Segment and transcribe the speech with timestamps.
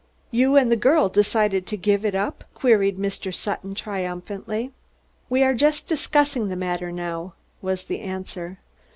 [0.31, 3.31] "You and the girl decided to give it up?" queried Mr.
[3.31, 4.71] Sutton triumphantly.
[5.29, 8.57] "We are just discussing the matter now," was the answer.